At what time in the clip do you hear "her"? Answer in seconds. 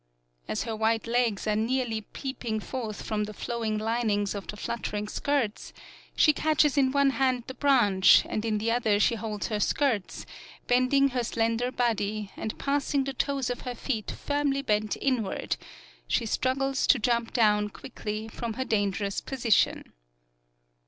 0.63-0.75, 9.49-9.59, 11.09-11.23, 13.61-13.75, 18.53-18.65